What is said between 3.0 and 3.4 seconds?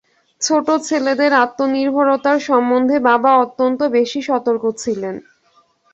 বাবা